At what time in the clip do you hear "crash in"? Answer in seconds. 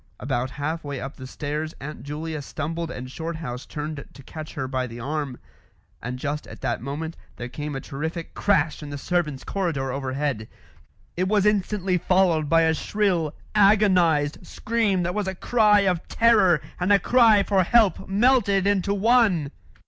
8.33-8.89